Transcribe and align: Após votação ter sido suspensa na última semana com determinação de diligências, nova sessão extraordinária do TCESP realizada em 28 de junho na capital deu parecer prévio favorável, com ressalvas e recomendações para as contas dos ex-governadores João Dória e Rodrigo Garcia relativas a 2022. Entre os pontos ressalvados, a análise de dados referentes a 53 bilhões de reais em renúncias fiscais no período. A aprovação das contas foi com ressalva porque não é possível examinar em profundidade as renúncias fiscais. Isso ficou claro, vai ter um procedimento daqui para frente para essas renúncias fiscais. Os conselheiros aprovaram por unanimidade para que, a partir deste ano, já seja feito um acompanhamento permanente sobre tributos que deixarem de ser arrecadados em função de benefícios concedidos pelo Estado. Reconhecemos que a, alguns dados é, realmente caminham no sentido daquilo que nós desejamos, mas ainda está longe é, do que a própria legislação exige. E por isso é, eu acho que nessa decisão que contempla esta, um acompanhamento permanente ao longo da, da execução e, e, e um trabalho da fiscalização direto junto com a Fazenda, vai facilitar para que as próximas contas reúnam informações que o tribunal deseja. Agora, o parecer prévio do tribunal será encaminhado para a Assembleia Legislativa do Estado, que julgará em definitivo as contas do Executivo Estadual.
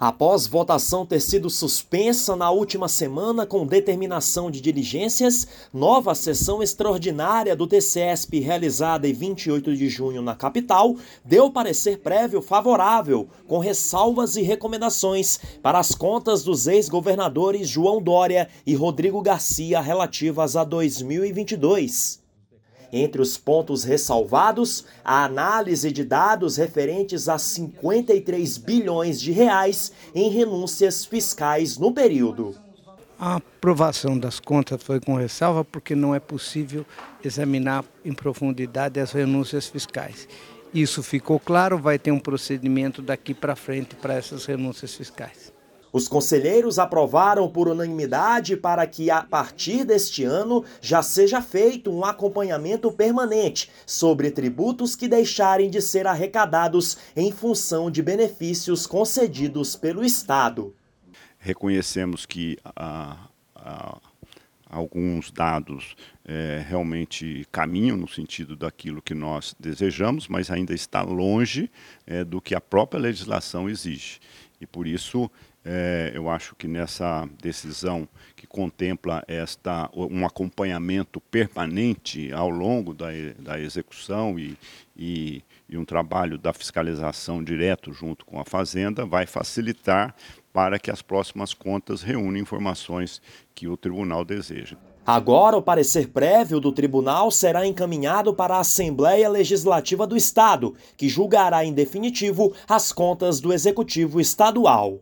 Após 0.00 0.46
votação 0.46 1.04
ter 1.04 1.20
sido 1.20 1.50
suspensa 1.50 2.34
na 2.34 2.50
última 2.50 2.88
semana 2.88 3.44
com 3.44 3.66
determinação 3.66 4.50
de 4.50 4.58
diligências, 4.58 5.46
nova 5.74 6.14
sessão 6.14 6.62
extraordinária 6.62 7.54
do 7.54 7.66
TCESP 7.66 8.40
realizada 8.40 9.06
em 9.06 9.12
28 9.12 9.76
de 9.76 9.90
junho 9.90 10.22
na 10.22 10.34
capital 10.34 10.96
deu 11.22 11.50
parecer 11.50 11.98
prévio 11.98 12.40
favorável, 12.40 13.28
com 13.46 13.58
ressalvas 13.58 14.36
e 14.36 14.40
recomendações 14.40 15.38
para 15.62 15.78
as 15.78 15.94
contas 15.94 16.42
dos 16.42 16.66
ex-governadores 16.66 17.68
João 17.68 18.00
Dória 18.00 18.48
e 18.66 18.74
Rodrigo 18.74 19.20
Garcia 19.20 19.82
relativas 19.82 20.56
a 20.56 20.64
2022. 20.64 22.19
Entre 22.92 23.22
os 23.22 23.36
pontos 23.36 23.84
ressalvados, 23.84 24.84
a 25.04 25.24
análise 25.24 25.92
de 25.92 26.04
dados 26.04 26.56
referentes 26.56 27.28
a 27.28 27.38
53 27.38 28.58
bilhões 28.58 29.20
de 29.20 29.30
reais 29.30 29.92
em 30.14 30.28
renúncias 30.30 31.04
fiscais 31.04 31.78
no 31.78 31.92
período. 31.92 32.56
A 33.18 33.36
aprovação 33.36 34.18
das 34.18 34.40
contas 34.40 34.82
foi 34.82 34.98
com 34.98 35.14
ressalva 35.14 35.64
porque 35.64 35.94
não 35.94 36.14
é 36.14 36.18
possível 36.18 36.86
examinar 37.22 37.84
em 38.04 38.14
profundidade 38.14 38.98
as 38.98 39.12
renúncias 39.12 39.68
fiscais. 39.68 40.26
Isso 40.72 41.02
ficou 41.02 41.38
claro, 41.38 41.76
vai 41.76 41.98
ter 41.98 42.12
um 42.12 42.18
procedimento 42.18 43.02
daqui 43.02 43.34
para 43.34 43.54
frente 43.54 43.94
para 43.94 44.14
essas 44.14 44.46
renúncias 44.46 44.94
fiscais. 44.94 45.52
Os 45.92 46.06
conselheiros 46.06 46.78
aprovaram 46.78 47.48
por 47.48 47.68
unanimidade 47.68 48.56
para 48.56 48.86
que, 48.86 49.10
a 49.10 49.22
partir 49.22 49.84
deste 49.84 50.24
ano, 50.24 50.64
já 50.80 51.02
seja 51.02 51.42
feito 51.42 51.90
um 51.90 52.04
acompanhamento 52.04 52.92
permanente 52.92 53.70
sobre 53.84 54.30
tributos 54.30 54.94
que 54.94 55.08
deixarem 55.08 55.68
de 55.68 55.82
ser 55.82 56.06
arrecadados 56.06 56.96
em 57.16 57.32
função 57.32 57.90
de 57.90 58.02
benefícios 58.02 58.86
concedidos 58.86 59.74
pelo 59.74 60.04
Estado. 60.04 60.74
Reconhecemos 61.38 62.26
que 62.26 62.58
a, 62.64 63.29
alguns 64.80 65.30
dados 65.30 65.94
é, 66.24 66.64
realmente 66.66 67.46
caminham 67.52 67.96
no 67.96 68.08
sentido 68.08 68.56
daquilo 68.56 69.02
que 69.02 69.14
nós 69.14 69.54
desejamos, 69.60 70.26
mas 70.26 70.50
ainda 70.50 70.74
está 70.74 71.02
longe 71.02 71.70
é, 72.06 72.24
do 72.24 72.40
que 72.40 72.54
a 72.54 72.60
própria 72.60 73.00
legislação 73.00 73.68
exige. 73.68 74.18
E 74.60 74.66
por 74.66 74.86
isso 74.86 75.30
é, 75.64 76.10
eu 76.14 76.30
acho 76.30 76.54
que 76.54 76.66
nessa 76.66 77.28
decisão 77.40 78.08
que 78.34 78.46
contempla 78.46 79.22
esta, 79.28 79.90
um 79.94 80.24
acompanhamento 80.24 81.20
permanente 81.20 82.32
ao 82.32 82.48
longo 82.48 82.94
da, 82.94 83.08
da 83.38 83.60
execução 83.60 84.38
e, 84.38 84.56
e, 84.96 85.42
e 85.68 85.76
um 85.76 85.84
trabalho 85.84 86.38
da 86.38 86.52
fiscalização 86.52 87.44
direto 87.44 87.92
junto 87.92 88.24
com 88.24 88.40
a 88.40 88.44
Fazenda, 88.44 89.04
vai 89.04 89.26
facilitar 89.26 90.14
para 90.52 90.78
que 90.78 90.90
as 90.90 91.02
próximas 91.02 91.54
contas 91.54 92.02
reúnam 92.02 92.40
informações 92.40 93.20
que 93.54 93.68
o 93.68 93.76
tribunal 93.76 94.24
deseja. 94.24 94.76
Agora, 95.06 95.56
o 95.56 95.62
parecer 95.62 96.08
prévio 96.08 96.60
do 96.60 96.70
tribunal 96.70 97.30
será 97.30 97.66
encaminhado 97.66 98.34
para 98.34 98.56
a 98.56 98.60
Assembleia 98.60 99.28
Legislativa 99.28 100.06
do 100.06 100.16
Estado, 100.16 100.74
que 100.96 101.08
julgará 101.08 101.64
em 101.64 101.72
definitivo 101.72 102.52
as 102.68 102.92
contas 102.92 103.40
do 103.40 103.52
Executivo 103.52 104.20
Estadual. 104.20 105.00